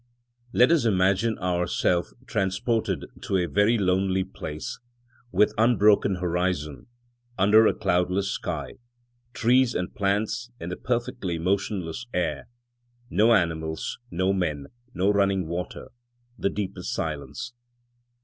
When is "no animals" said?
13.11-13.99